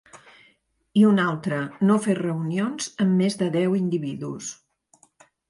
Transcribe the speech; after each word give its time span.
I 1.01 1.03
una 1.09 1.25
altra, 1.31 1.59
no 1.89 1.97
fer 2.05 2.15
reunions 2.21 2.89
amb 3.07 3.15
més 3.21 3.39
de 3.43 3.51
deu 3.59 3.79
individus. 3.83 4.51